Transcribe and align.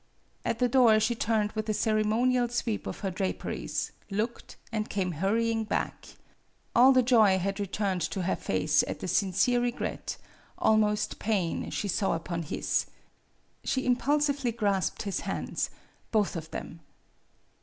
At 0.43 0.57
the 0.57 0.67
door 0.67 0.99
she 0.99 1.13
turned 1.13 1.51
with 1.51 1.69
a 1.69 1.75
ceremonial 1.75 2.49
sweep 2.49 2.87
of 2.87 3.01
her 3.01 3.11
draperies, 3.11 3.91
looked, 4.09 4.55
and 4.71 4.89
came 4.89 5.11
hurrying 5.11 5.63
back. 5.63 6.07
All 6.75 6.91
the 6.91 7.03
joy 7.03 7.37
had 7.37 7.59
returned 7.59 8.01
to 8.09 8.23
her 8.23 8.35
face 8.35 8.83
at 8.87 8.99
the 8.99 9.07
sincere 9.07 9.61
regret 9.61 10.17
almost 10.57 11.19
pain 11.19 11.69
she 11.69 11.87
saw 11.87 12.13
upon 12.13 12.41
his. 12.41 12.87
She 13.63 13.85
impulsively 13.85 14.51
grasped 14.51 15.03
his 15.03 15.19
hands 15.19 15.69
both 16.09 16.35
of 16.35 16.49
them. 16.49 16.79